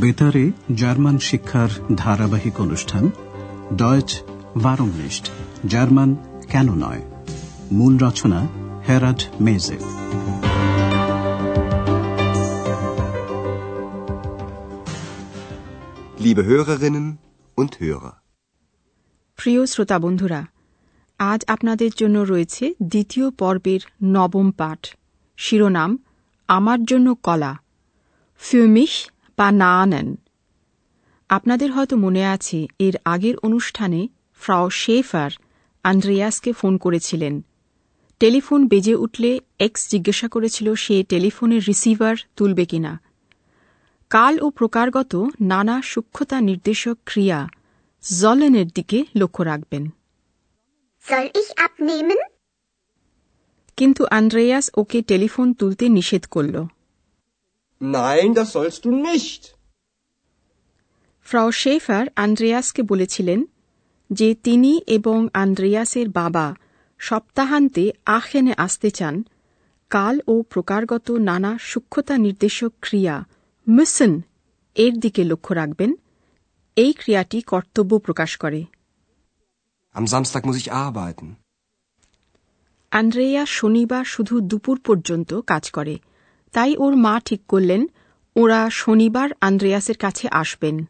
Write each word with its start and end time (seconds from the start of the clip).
বেতারে 0.00 0.50
জার্মান 0.74 1.18
শিক্ষার 1.18 1.68
ধারাবাহিক 1.96 2.60
অনুষ্ঠান 2.60 3.10
ডয়েচ 3.76 4.22
ভারমনিস্ট 4.62 5.30
জার্মান 5.66 6.16
কেন 6.50 6.74
নয়? 6.74 7.02
মূল 7.72 7.98
রচনা 7.98 8.48
হেরাড 8.88 9.22
মেজে। 9.40 9.78
Liebe 16.24 16.42
Hörerinnen 16.42 17.06
und 17.56 17.72
Hörer. 17.82 18.10
প্রিয় 19.36 19.66
শ্রোতা 19.66 19.98
বন্ধুরা 19.98 20.46
আজ 21.18 21.44
আপনাদের 21.46 21.90
জন্য 21.96 22.18
রয়েছে 22.18 22.74
দ্বিতীয় 22.82 23.30
পর্বের 23.30 23.80
নবম 24.02 24.50
পাঠ। 24.50 24.94
শিরোনাম 25.36 25.98
আমার 26.48 26.84
জন্য 26.84 27.14
কলা। 27.14 27.58
ফিউমিশ 28.38 29.10
নানেন 29.50 30.16
আপনাদের 31.28 31.72
হয়তো 31.72 31.96
মনে 31.96 32.26
আছে 32.26 32.66
এর 32.78 32.94
আগের 33.04 33.36
অনুষ্ঠানে 33.36 34.08
ফ্রাও 34.34 34.70
শেফার 34.70 35.30
আন্দ্রেয়াসকে 35.82 36.52
ফোন 36.52 36.76
করেছিলেন। 36.76 37.44
টেলিফোন 38.20 38.68
বেজে 38.68 38.94
উঠলে 38.94 39.40
এক্স 39.58 39.90
জিজ্ঞাসা 39.90 40.28
করেছিল 40.28 40.74
সে 40.74 41.02
টেলিফোনের 41.02 41.62
রিসিভার 41.68 42.16
তুলবে 42.36 42.64
কিনা। 42.64 43.00
কাল 44.10 44.40
ও 44.40 44.50
প্রকারগত 44.50 45.28
নানা 45.40 45.82
সূক্ষ্মতা 45.82 46.40
নির্দেশক 46.40 46.98
ক্রিয়া 47.04 47.48
জলেনের 48.20 48.66
দিকে 48.66 49.04
লক্ষ্য 49.16 49.42
রাখবেন? 49.42 49.88
কিন্তু 53.76 54.04
আন্দ্রেয়াস 54.04 54.70
ওকে 54.74 55.02
টেলিফোন 55.02 55.52
তুলতে 55.52 55.88
নিষেধ 55.88 56.26
করল। 56.26 56.64
Nein, 57.80 58.34
das 58.34 58.52
sollst 58.52 58.84
du 58.84 58.90
nicht. 59.02 59.42
Frau 61.26 61.48
Schafer 61.52 62.04
আন্দ্রেয়াসকে 62.16 62.82
বলেছিলেন 62.82 63.40
যে 64.10 64.28
তিনি 64.44 64.72
এবং 64.88 65.18
আন্দ্রেয়াসের 65.34 66.08
বাবা 66.10 66.46
সপ্তাহান্তে 67.00 67.84
আখেনে 68.18 68.54
আসতে 68.56 68.88
চান 68.90 69.14
কাল 69.90 70.16
ও 70.26 70.34
প্রকারগত 70.42 71.08
নানা 71.20 71.52
সূক্ষ্মতা 71.62 72.14
নির্দেশক 72.18 72.72
ক্রিয়া 72.80 73.16
মিসন 73.66 74.12
এর 74.76 74.94
দিকে 74.98 75.22
লক্ষ্য 75.24 75.52
রাখবেন 75.54 75.90
এই 76.76 76.92
ক্রিয়াটি 76.92 77.38
কর্তব্য 77.42 77.92
প্রকাশ 77.98 78.30
করে 78.36 78.60
Am 79.94 80.06
Samstag 80.06 80.42
muss 80.44 80.58
ich 80.62 80.70
arbeiten. 80.84 81.28
Andrea 82.92 83.42
শনিবার 83.58 84.04
শুধু 84.04 84.34
দুপুর 84.40 84.76
পর্যন্ত 84.84 85.30
কাজ 85.46 85.64
করে 85.70 85.94
তাই 86.52 86.76
ওর 86.76 86.96
মা 86.96 87.20
ঠিক 87.24 87.46
করলেন 87.46 87.86
ওরা 88.36 88.70
শনিবার 88.70 89.30
আন্দ্রেয়াসের 89.40 89.96
কাছে 89.96 90.28
আসবেন. 90.28 90.84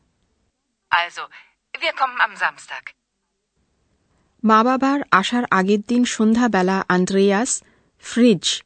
মা 4.44 4.64
বাবার 4.64 5.00
আসার 5.10 5.44
আগের 5.50 5.80
দিন 5.80 6.04
সন্ধ্যাবেলা 6.04 6.84
আন্দ্রেয়াস 6.88 7.62
ফ্রিজ 7.98 8.62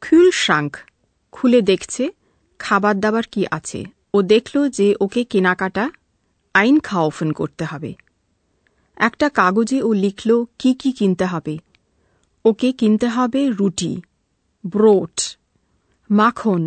kühlschrank 0.00 0.76
খুলে 1.32 1.62
দেখছে 1.62 2.10
খাবার 2.58 3.00
দাবার 3.00 3.22
কি 3.32 3.46
আছে। 3.50 3.84
ও 4.14 4.22
দেখল 4.22 4.68
যে 4.68 4.94
ওকে 5.00 5.24
কেনাকাটা 5.24 5.90
আইন 6.54 6.80
খাওফন 6.80 7.32
করতে 7.32 7.64
হবে। 7.64 7.94
একটা 8.96 9.28
কাগজে 9.28 9.82
ও 9.82 9.92
লিখল 9.92 10.44
কি 10.58 10.74
কি 10.74 10.92
কিনতে 10.92 11.24
হবে। 11.24 11.58
ওকে 12.44 12.72
কিনতে 12.72 13.08
হবে 13.08 13.48
রুটি 13.48 14.02
ব্রোট। 14.66 15.36
মাখন 16.09 16.63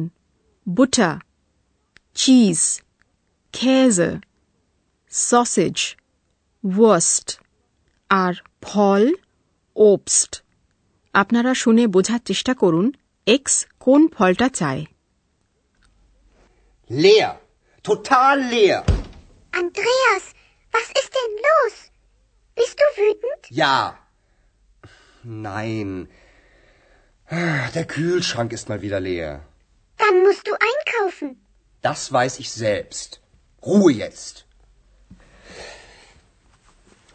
বুটা 0.66 1.10
চিজ 2.16 2.60
খেজে 3.54 4.10
সসেজ 5.12 5.76
ওয়াস্ট 6.64 7.28
আর 8.10 8.34
ফল 8.62 9.04
ওপস্ট 9.76 10.32
আপনারা 11.14 11.52
শুনে 11.54 11.84
বোঝার 11.86 12.20
চেষ্টা 12.28 12.52
করুন 12.62 12.86
এক্স 13.26 13.54
কোন 13.78 14.00
ফলটা 14.16 14.48
চায় 14.60 14.82
Leer. 16.90 17.30
Total 17.84 18.38
leer. 18.38 18.84
Andreas, 19.52 20.24
was 20.72 20.88
ist 21.00 21.12
denn 21.14 21.32
los? 21.38 21.74
Bist 22.56 22.78
du 22.78 22.86
wütend? 22.96 23.50
Ja. 23.50 23.98
Nein. 25.22 26.08
Der 27.31 27.85
Kühlschrank 27.85 28.51
ist 28.53 28.69
mal 28.69 28.81
wieder 28.81 28.99
leer. 28.99 29.43
Dann 29.97 30.23
musst 30.23 30.47
du 30.47 30.51
einkaufen. 30.53 31.39
Das 31.81 32.11
weiß 32.11 32.39
ich 32.39 32.51
selbst. 32.51 33.21
Ruhe 33.61 33.91
jetzt. 33.91 34.47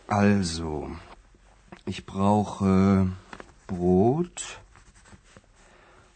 Also, 0.06 0.90
ich 1.86 2.06
brauche 2.06 3.10
Brot 3.66 4.60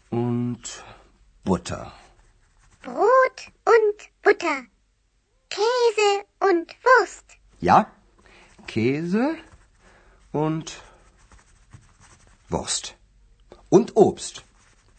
und 0.09 0.83
Butter. 1.43 1.91
Brot 2.81 3.51
und 3.65 4.09
Butter. 4.21 4.63
Käse 5.49 6.25
und 6.39 6.73
Wurst. 6.83 7.25
Ja, 7.59 7.91
Käse 8.67 9.35
und 10.31 10.81
Wurst. 12.47 12.98
Und 13.71 13.95
Obst. 13.97 14.35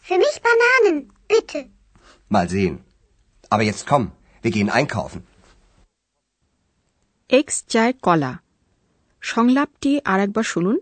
Für 0.05 0.17
mich 0.17 0.35
Bananen, 0.41 0.97
bitte. 1.29 1.59
Mal 2.31 2.47
sehen. 2.49 2.75
Aber 3.51 3.63
jetzt 3.63 3.85
komm, 3.87 4.11
wir 4.43 4.51
gehen 4.51 4.69
einkaufen. 4.71 5.21
X 7.29 7.55
চায় 7.73 7.93
কলা 8.01 8.31
সংলাপটি 9.21 9.91
আরেকবার 10.05 10.45
শুনুন 10.53 10.77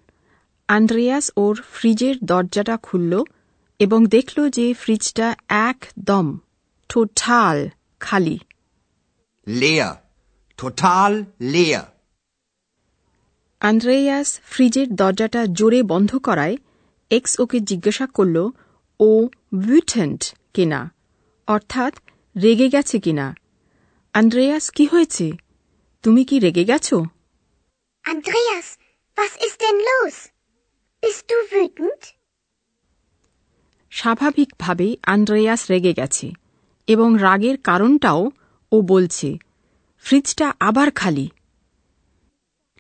Andreas 0.70 1.26
ওর 1.36 1.56
ফ্রিজের 1.74 2.16
দরজাটা 2.32 2.76
খুলল 2.84 3.14
এবং 3.80 4.00
দেখল 4.08 4.38
যে 4.50 4.66
ফ্রিজটা 4.74 5.28
একদম 5.70 6.26
টোটাল 6.90 7.58
খালি 8.02 8.38
Leer. 9.48 9.92
Total 10.60 11.12
leer. 11.54 11.84
আন্দ্রেয়াস 13.62 14.30
ফ্রিজের 14.52 14.88
দরজাটা 14.96 15.42
জোরে 15.60 15.80
বন্ধ 15.84 16.12
করায় 16.28 16.56
এক্স 17.12 17.32
ওকে 17.40 17.58
জিজ্ঞাসা 17.70 18.06
করল 18.18 18.38
ও 19.00 19.10
উইটেন্ট 19.62 20.22
কিনা 20.56 20.82
অর্থাৎ 21.48 21.94
রেগে 22.36 22.68
গেছে 22.76 22.98
কিনা 23.06 23.28
আন্দ্রেয়াস 24.14 24.66
কি 24.78 24.86
হয়েছে 24.86 25.26
তুমি 26.04 26.22
কি 26.30 26.36
রেগে 26.40 26.66
গেছো 26.72 26.98
Andreas, 28.06 28.68
was 29.18 29.34
ist 29.38 29.58
denn 29.64 29.78
los? 29.90 30.16
Bist 31.04 31.24
du 31.30 31.38
wütend? 31.52 32.02
স্বাভাবিকভাবেই 33.92 34.92
আন্দ্রেয়াস 35.14 35.62
রেগে 35.72 35.94
গেছে 35.94 36.28
এবং 36.88 37.10
রাগের 37.18 37.58
কারণটাও 37.64 38.22
ও 38.72 38.78
বলছে 38.92 39.30
ফ্রিজটা 40.06 40.48
আবার 40.60 40.90
খালি 40.96 41.28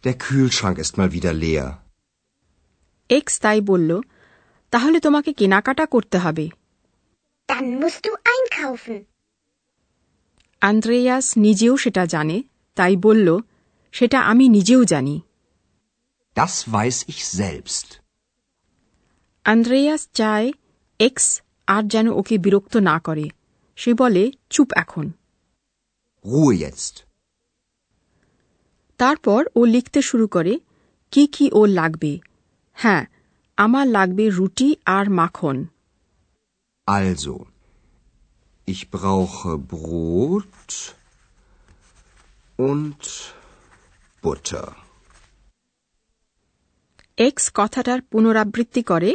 Der 0.03 0.15
Kühlschrank 0.17 0.77
ist 0.77 0.93
mal 0.97 1.09
wieder 1.17 1.33
leer. 1.43 1.67
X 3.09 3.33
তাই 3.39 3.59
বলল 3.61 3.91
তাহলে 4.73 4.97
তোমাকে 4.99 5.31
কেনাকাটা 5.33 5.85
করতে 5.85 6.17
হবে 6.17 6.45
Dann 7.49 7.67
musst 7.81 8.01
du 8.05 8.11
einkaufen. 8.33 8.97
Andreas 10.61 11.27
নিজেও 11.37 11.73
সেটা 11.77 12.03
জানে 12.05 12.37
তাই 12.77 12.93
বলল 12.97 13.27
সেটা 13.93 14.19
আমি 14.21 14.45
নিজেও 14.49 14.81
জানি 14.85 15.15
Das 16.35 16.53
weiß 16.67 16.97
ich 17.07 17.21
selbst. 17.37 17.87
Andreas 19.45 20.01
চায় 20.13 20.47
এক্স 20.99 21.27
আর 21.67 21.83
যেন 21.87 22.07
ওকে 22.11 22.35
বিরক্ত 22.37 22.73
না 22.89 22.95
করে 22.99 23.25
সে 23.77 23.91
বলে 23.93 24.23
চুপ 24.49 24.69
এখন 24.73 25.05
Ruhe 26.25 26.53
jetzt. 26.63 26.95
তারপর 28.99 29.41
ও 29.55 29.61
লিখতে 29.65 29.99
শুরু 30.01 30.25
করে 30.27 30.53
কি 31.13 31.23
কি 31.27 31.45
ও 31.53 31.61
লাগবে 31.79 32.11
হ্যাঁ 32.77 33.03
আমার 33.59 33.85
লাগবে 33.87 34.25
রুটি 34.37 34.67
আর 34.97 35.05
মাখন 35.19 35.57
Also, 36.87 37.35
ich 38.67 38.81
brauche 38.89 39.49
Brot 39.71 40.69
und 42.59 43.01
Butter. 44.23 44.67
X 47.17 47.45
কথাটার 47.55 47.99
পুনরাবৃত্তি 48.11 48.81
করে 48.83 49.11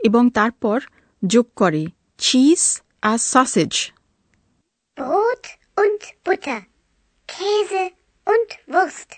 এবং 0.00 0.22
তারপর 0.30 0.78
যোগ 1.22 1.46
করে 1.56 1.82
চিজ 2.20 2.62
আর 3.02 3.18
sausage 3.32 3.72
Brot 4.96 5.44
und 5.76 6.00
Butter. 6.26 6.60
Käse 7.28 7.84
und 8.26 8.48
Wurst. 8.72 9.10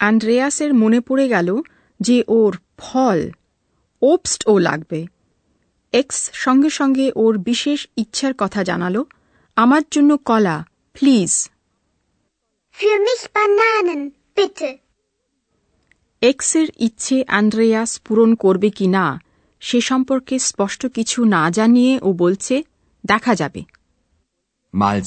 আন্দ্রেয়াসের 0.00 0.70
মনে 0.74 1.00
পড়ে 1.00 1.26
গেল 1.28 1.48
যে 2.00 2.24
ওর 2.28 2.56
ফল 2.78 3.30
ওপস্ট 4.02 4.48
ও 4.48 4.58
লাগবে। 4.58 5.06
এক্স 5.92 6.30
সঙ্গে 6.32 6.70
সঙ্গে 6.70 7.12
ওর 7.16 7.38
বিশেষ 7.38 7.88
ইচ্ছার 7.96 8.34
কথা 8.38 8.64
জানালো 8.64 9.06
আমার 9.56 9.82
জন্য 9.90 10.16
কলা 10.16 10.66
please. 10.92 11.50
Für 12.80 12.98
mich 12.98 13.28
Bananen, 13.34 14.10
bitte. 14.36 14.76
এক্সের 16.20 16.68
ইচ্ছে 16.76 17.24
অ্যান্ড্রেয়াস 17.26 18.00
পূরণ 18.00 18.34
করবে 18.34 18.70
কি 18.70 18.86
না 18.86 19.20
সে 19.60 19.80
সম্পর্কে 19.80 20.38
স্পষ্ট 20.38 20.86
কিছু 20.86 21.24
না 21.24 21.50
জানিয়ে 21.50 21.98
ও 22.02 22.12
বলছে 22.12 22.62
দেখা 23.06 23.34
যাবে। 23.34 23.62
Mal 24.74 25.04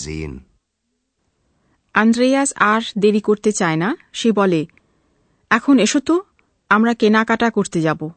আন্দ্রেয়াস 1.94 2.54
আর 2.56 2.82
দেরি 2.98 3.20
করতে 3.20 3.52
চায় 3.52 3.76
না। 3.76 3.98
সে 4.14 4.32
বলে 4.32 4.66
এখন 5.50 5.80
এসো 5.80 6.00
তো। 6.00 6.24
আমরা 6.70 6.94
কেনাকাটা 6.94 7.50
করতে 7.50 7.82
যাব। 7.82 8.10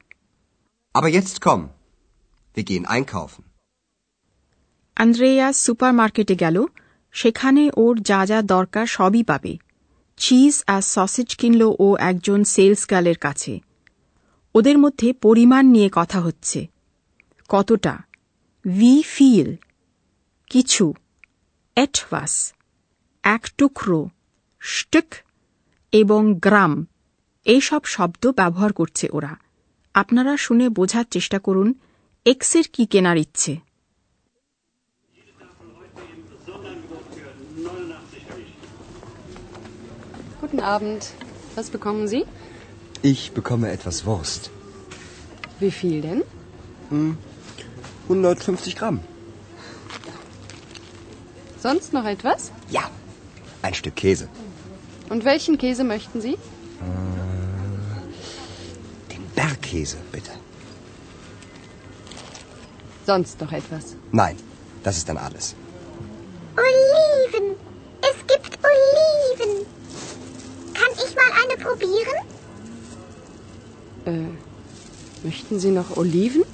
Aber 0.95 1.09
jetzt 1.09 1.35
komm. 1.35 1.61
Wir 2.57 2.65
gehen 2.65 2.85
einkaufen. 2.85 3.43
Andreas 4.97 5.57
সুপারমার্কেটে 5.57 6.35
গেল। 6.35 6.67
সেখানে 7.13 7.71
ওর 7.77 8.01
যা 8.01 8.27
যা 8.27 8.43
দরকার 8.43 8.87
সবই 8.87 9.23
পাবে। 9.23 9.59
চিজ 10.17 10.65
আর 10.67 10.83
সসেজ 10.83 11.37
কিনল 11.37 11.63
ও 11.79 11.97
একজন 11.97 12.45
সেলস 12.45 12.91
গার্লের 12.91 13.19
কাছে। 13.19 13.61
ওদের 14.55 14.79
মধ্যে 14.79 15.13
পরিমাণ 15.13 15.67
নিয়ে 15.67 15.91
কথা 15.93 16.21
হচ্ছে। 16.21 16.67
কতটা? 17.49 17.99
ভি 18.79 19.03
ফিল 19.03 19.55
কিছু। 20.47 20.95
এটভাস 21.77 22.55
এক 23.23 23.47
টুকরো। 23.59 24.09
স্টিক 24.61 25.15
এবং 25.93 26.35
গ্রাম। 26.35 26.87
এইসব 27.46 27.82
শব্দ 27.86 28.24
ব্যবহার 28.40 28.72
করছে 28.74 29.06
ওরা 29.14 29.34
আপনারা 29.96 30.34
শুনে 30.38 30.66
বোঝার 30.70 31.06
চেষ্টা 31.12 31.40
করুন 31.40 31.70
এক্সের 32.26 32.66
কি 32.74 32.84
কেনার 32.86 33.18
ইচ্ছে 33.26 33.54
Guten 40.42 40.62
Abend. 40.76 41.02
Was 41.56 41.68
bekommen 41.70 42.04
Sie? 42.08 42.24
Ich 43.04 43.22
bekomme 43.32 43.68
etwas 43.72 43.98
Wurst. 44.06 44.44
Wie 45.62 45.72
viel 45.72 45.98
denn? 46.02 46.20
150 48.10 48.76
Gramm. 48.76 49.00
Sonst 51.60 51.94
noch 51.94 52.06
etwas? 52.06 52.52
Ja. 52.70 52.90
Ein 53.62 53.74
Stück 53.74 53.96
Käse. 53.96 54.28
Und 55.10 55.24
welchen 55.26 55.58
Käse 55.58 55.84
möchten 55.84 56.20
Sie? 56.22 56.36
Den 56.82 57.15
Bergkäse, 59.77 59.97
bitte. 60.13 60.31
Sonst 63.05 63.41
noch 63.41 63.53
etwas? 63.53 63.97
Nein, 64.13 64.37
das 64.83 64.97
ist 64.97 65.09
dann 65.09 65.19
alles. 65.19 65.55
Oliven. 66.57 67.57
Es 68.01 68.27
gibt 68.27 68.59
Oliven. 68.65 69.67
Kann 70.75 70.93
ich 70.95 71.15
mal 71.15 71.31
eine 71.45 71.57
probieren? 71.63 72.27
Äh, 74.07 75.27
möchten 75.27 75.61
Sie 75.61 75.71
noch 75.71 75.97
Oliven? 75.97 76.45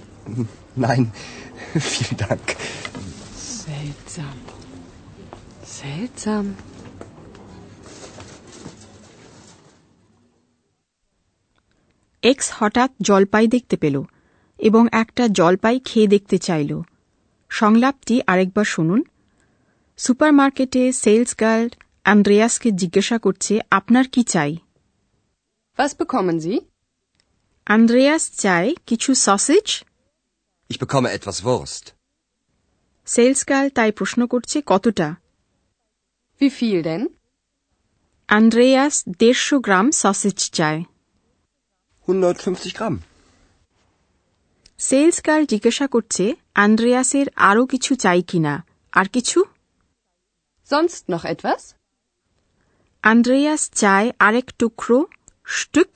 Nein, 0.74 1.12
vielen 1.78 2.16
Dank. 2.16 2.56
Seltsam. 3.36 4.34
Seltsam. 5.64 6.56
X 12.22 12.46
হঠাৎ 12.54 12.90
জলপাই 13.02 13.46
দেখতে 13.46 13.76
পেল 13.76 13.96
এবং 14.58 14.82
একটা 14.92 15.24
জলপাই 15.28 15.76
খেয়ে 15.84 16.08
দেখতে 16.08 16.36
চাইল 16.38 16.72
সংলাপটি 17.50 18.16
আরেকবার 18.26 18.64
শুনুন 18.64 19.00
সুপারমার্কেটে 19.98 20.82
সেলস 20.92 21.32
গার্ল 21.40 21.68
অ্যান্ড্রেয়াসকে 22.04 22.68
জিজ্ঞাসা 22.72 23.16
করছে 23.18 23.54
আপনার 23.70 24.06
কি 24.08 24.22
চাই 24.24 24.52
Was 25.78 25.92
bekommen 25.94 26.36
Sie? 26.40 26.58
চায় 28.36 28.68
কিছু 28.86 29.10
sausage 29.14 29.66
Ich 30.70 30.78
bekomme 30.78 31.08
etwas 31.08 31.38
Wurst. 31.44 31.84
Sales 33.06 33.40
girl 33.48 33.68
তাই 33.70 33.90
প্রশ্ন 33.92 34.20
করছে 34.26 34.58
কতটা 34.66 35.08
Wie 36.40 36.50
viel 36.50 36.80
denn? 36.82 37.02
অ্যান্ড্রেয়াস 38.28 38.94
দেড়শো 39.18 39.56
গ্রাম 39.60 39.86
সসেজ 39.92 40.38
চায় 40.50 40.80
150 42.08 42.72
Gramm. 42.72 42.96
সেলস 44.80 45.18
গার্ল 45.26 45.44
জিজ্ঞাসা 45.52 45.86
করছে 45.86 46.24
অ্যান্ড্রেয়াসের 46.56 47.26
আরও 47.48 47.62
কিছু 47.66 47.92
চাই 47.96 48.20
কিনা 48.30 48.54
আর 48.92 49.06
কিছু 49.14 49.38
Sonst 50.68 51.02
noch 51.08 51.24
etwas? 51.26 51.62
অ্যান্ড্রেয়াস 53.04 53.62
চায় 53.80 54.08
আরেক 54.26 54.48
টুকরো 54.60 54.98
stroke 55.46 55.92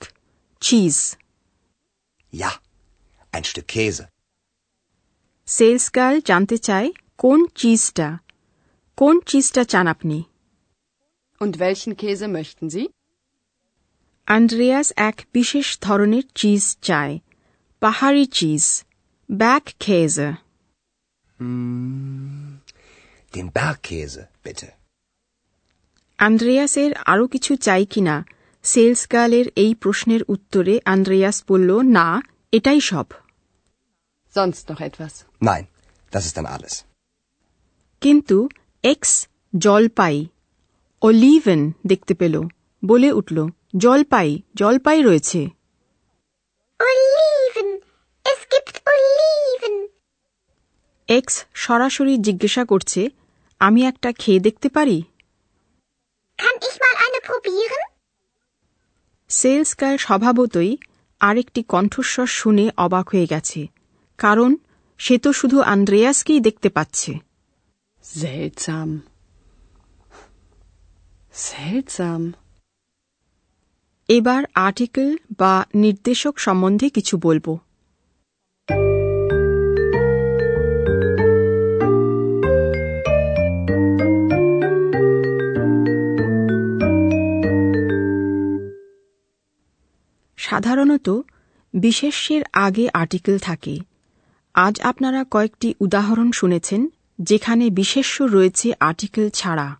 cheese 0.61 0.95
Ja. 2.33 2.51
Ein 3.33 3.43
Stück 3.43 3.67
Käse. 3.75 4.03
Sales 5.47 5.85
girl 5.97 6.17
জানতে 6.29 6.57
চায় 6.67 6.89
কোন 7.19 7.39
চিজটা 7.61 8.07
কোন 8.97 9.15
চিজটা 9.29 9.61
চান 9.73 9.85
আপনি 9.93 10.17
Und 11.41 11.53
welchen 11.59 11.91
Käse 12.01 12.27
möchten 12.29 12.67
Sie? 12.69 12.85
Andreas 14.27 14.87
এক 14.99 15.17
বিশেষ 15.33 15.67
ধরনের 15.81 16.25
চিজ 16.35 16.63
চায় 16.81 17.15
পাহাড়ি 17.81 18.25
চিজ 18.31 18.63
ব্যাক 19.29 19.65
খেজে 19.79 20.29
Den 23.33 23.47
Bergkäse, 23.51 24.21
bitte. 24.45 24.67
অ্যান্ড্রেয়াসের 26.19 26.91
আরও 27.05 27.25
কিছু 27.27 27.51
চাই 27.57 27.83
কিনা 27.85 28.15
সেলস 28.65 29.01
গার্লের 29.11 29.47
এই 29.55 29.71
প্রশ্নের 29.75 30.21
উত্তরে 30.27 30.75
অ্যান্ড্রেয়াস 30.83 31.37
বলল 31.49 31.69
না 31.97 32.07
এটাই 32.51 32.81
সব 32.81 33.07
Sonst 34.33 34.63
noch 34.69 34.81
etwas? 34.81 35.13
Nein, 35.41 35.63
das 36.11 36.23
ist 36.27 36.35
dann 36.37 36.49
alles. 36.55 36.73
কিন্তু 38.01 38.37
এক্স 38.83 39.11
জলপাই 39.53 40.15
অলিভেন 41.01 41.61
দেখতে 41.87 42.13
পেল 42.13 42.35
বলে 42.83 43.09
উঠল 43.11 43.37
জলপাই 43.73 44.29
জলপাই 44.55 44.99
রয়েছে 45.01 45.41
Oliven. 46.79 47.69
Es 48.25 48.39
gibt 48.53 48.75
Oliven. 48.87 49.75
X 51.09 51.35
সরাসরি 51.55 52.13
জিজ্ঞাসা 52.17 52.63
করছে 52.65 53.01
আমি 53.61 53.81
একটা 53.85 54.09
খেয়ে 54.13 54.39
দেখতে 54.39 54.67
পারি 54.69 54.97
Kann 56.39 56.57
ich 56.59 56.75
mal 56.83 56.95
eine 57.05 57.19
probieren? 57.27 57.83
Sales 59.29 59.71
girl 59.79 59.97
স্বভাবতই 59.97 60.71
আরেকটি 61.21 61.61
কণ্ঠস্বর 61.67 62.27
শুনে 62.39 62.65
অবাক 62.77 63.05
হয়ে 63.09 63.27
গেছে 63.27 63.61
কারণ 64.19 64.51
সে 64.99 65.15
তো 65.23 65.29
শুধু 65.33 65.57
আন্দ্রেয়াসকেই 65.73 66.39
দেখতে 66.47 66.69
পাচ্ছে 66.77 67.11
Seltsam. 68.03 68.89
Seltsam. 71.39 72.21
এবার 74.07 74.43
আর্টিকেল 74.55 75.17
বা 75.37 75.65
নির্দেশক 75.75 76.39
সম্বন্ধে 76.39 76.89
কিছু 76.89 77.17
বলব। 77.17 77.57
সাধারণত 90.37 91.09
বিশেষ্যের 91.73 92.41
আগে 92.53 92.87
আর্টিকেল 92.93 93.37
থাকে। 93.37 93.79
আজ 94.53 94.81
আপনারা 94.81 95.25
কয়েকটি 95.31 95.73
উদাহরণ 95.79 96.31
শুনেছেন, 96.31 96.87
যেখানে 97.19 97.69
বিশেষ্য 97.69 98.23
রয়েছে 98.23 98.73
আর্টিকেল 98.79 99.29
ছাড়া. 99.29 99.79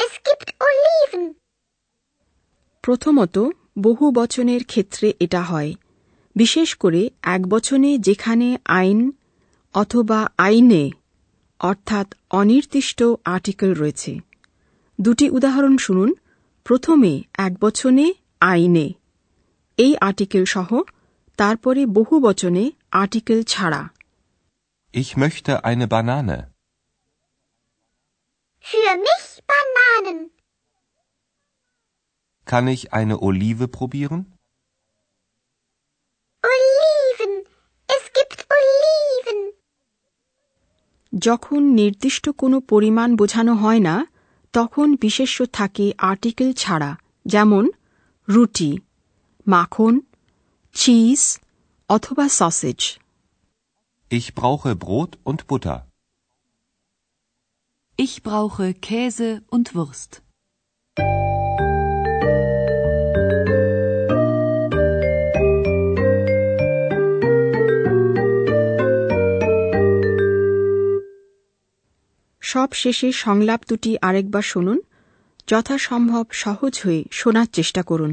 Es 0.00 0.28
gibt 0.28 0.52
Oliven. 0.52 1.32
প্রথমত 2.82 3.38
বহু 3.78 4.10
বচনের 4.10 4.64
ক্ষেত্রে 4.64 5.14
এটা 5.20 5.42
হয়। 5.42 5.74
বিশেষ 6.36 6.74
করে 6.74 7.10
এক 7.22 7.46
বচনে 7.46 7.98
যেখানে 7.98 8.58
আইন 8.64 9.12
অথবা 9.74 10.30
আইনে 10.38 10.90
অর্থাৎ 11.60 12.14
অনির্দিষ্ট 12.30 13.02
আর্টিকেল 13.24 13.72
রয়েছে। 13.72 14.18
দুটি 15.00 15.30
উদাহরণ 15.30 15.76
শুনুন। 15.76 16.14
প্রথমে 16.64 17.22
এক 17.34 17.58
বচনে 17.60 18.14
আইনে। 18.40 18.92
এই 19.76 19.96
আর্টিকেল 20.00 20.44
সহ 20.44 20.80
তারপরে 21.36 21.86
বহু 21.86 22.20
বচনে 22.20 22.70
আর্টিকেল 22.90 23.42
ছাড়া। 23.42 23.88
Ich 24.94 25.08
möchte 25.18 25.62
eine 25.62 25.86
Banane. 25.86 26.59
Für 28.65 28.97
mich 28.99 29.25
Bananen. 29.51 30.19
Kann 32.47 32.67
ich 32.67 32.93
eine 32.93 33.15
Olive 33.21 33.67
probieren? 33.67 34.19
Oliven. 36.43 37.33
Es 37.87 38.03
gibt 38.13 38.39
Oliven. 38.55 39.39
যখন 41.13 41.61
নির্দিষ্ট 41.81 42.25
কোনো 42.41 42.57
পরিমাণ 42.71 43.09
বোঝানো 43.15 43.53
হয় 43.63 43.81
না 43.89 43.95
তখন 44.53 44.87
বিশেষ্য 45.03 45.37
থাকে 45.57 45.85
আর্টিকেল 46.11 46.49
ছাড়া 46.53 46.91
যেমন 47.25 47.63
রুটি 48.27 48.71
মাখন 49.47 49.93
চিজ 50.75 51.21
অথবা 51.89 52.25
sausage 52.39 52.81
Ich 54.11 54.27
brauche 54.39 54.71
Brot 54.75 55.11
und 55.29 55.39
Butter. 55.49 55.77
Ich 58.02 58.22
brauche 58.22 58.72
Käse 58.72 59.42
und 59.50 59.74
Wurst. 59.74 60.12
সব 72.42 72.68
শেষে 72.72 73.12
সংলাপ 73.12 73.60
দুটি 73.68 73.90
আরেকবার 74.02 74.42
শুনুন 74.42 74.78
যথাসম্ভব 75.46 76.26
সহজ 76.32 76.74
হয়ে 76.84 77.04
শোনার 77.12 77.48
চেষ্টা 77.52 77.82
করুন 77.82 78.12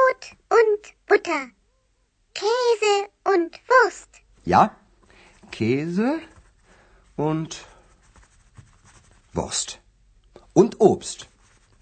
und 0.80 0.82
Butter. 1.08 1.42
Käse 2.34 2.94
und 3.32 3.52
Wurst. 3.70 4.10
Ja, 4.44 4.62
Käse 5.50 6.10
und 7.16 7.50
Wurst. 9.32 9.68
Und 10.54 10.80
Obst. 10.80 11.28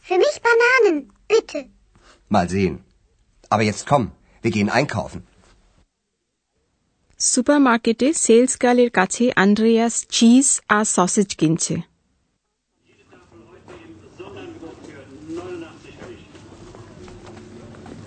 Für 0.00 0.18
mich 0.18 0.36
Bananen, 0.46 0.96
bitte. 1.28 1.60
Mal 2.28 2.48
sehen. 2.48 2.84
Aber 3.48 3.62
jetzt 3.62 3.86
komm, 3.86 4.04
wir 4.42 4.50
gehen 4.50 4.70
einkaufen. 4.70 5.20
সুপারমার্কেটে 7.20 8.08
সেলস 8.24 8.52
গার্লের 8.62 8.90
কাছে 8.98 9.24
আন্দ্রেয়াস 9.44 9.94
চিজ 10.16 10.46
আর 10.76 10.84
সসেজ 10.96 11.28
কিনছে 11.40 11.74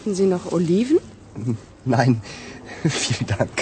Möchten 0.00 0.14
Sie 0.14 0.26
noch 0.26 0.50
Oliven? 0.50 0.98
Nein, 1.86 2.22
vielen 2.84 3.26
Dank. 3.28 3.56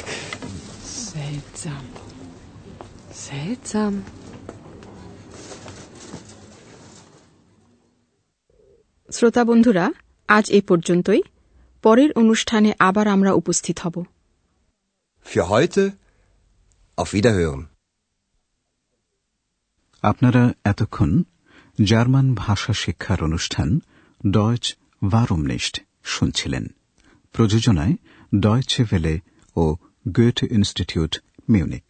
Seltsam. 1.07 1.85
Seltsam. 3.21 3.95
শ্রোতা 9.11 9.43
বন্ধুরা 9.45 9.85
আজ 10.29 10.47
এ 10.51 10.61
পর্যন্তই 10.69 11.21
পরের 11.85 12.11
অনুষ্ঠানে 12.13 12.71
আবার 12.79 13.07
আমরা 13.09 13.31
উপস্থিত 13.33 13.77
হব 13.85 13.97
Für 15.27 15.45
heute 15.51 15.83
auf 16.99 17.09
Wiederhören. 17.15 17.63
আপনারা 20.03 20.43
এতক্ষণ 20.65 21.11
জার্মান 21.79 22.27
ভাষা 22.35 22.73
শিক্ষার 22.83 23.21
অনুষ্ঠান 23.23 23.69
ডয়চ 24.31 24.65
ভারমনিস্ট 25.03 25.75
শুনছিলেন। 26.09 26.65
প্রযোজনায় 27.35 27.95
ডয়চে 28.41 28.83
ভেলে 28.91 29.15
ও 29.57 29.65
গোয়েট 30.09 30.39
ইনস্টিটিউট 30.57 31.13
মিউনিক। 31.49 31.87